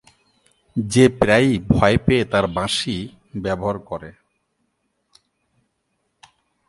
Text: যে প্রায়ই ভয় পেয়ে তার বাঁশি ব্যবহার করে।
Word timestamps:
যে 0.75 1.05
প্রায়ই 1.19 1.53
ভয় 1.69 1.97
পেয়ে 2.05 2.23
তার 2.25 2.45
বাঁশি 2.47 2.97
ব্যবহার 3.35 3.77
করে। 3.79 4.11